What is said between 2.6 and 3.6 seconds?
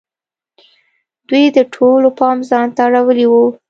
ته اړولی وو.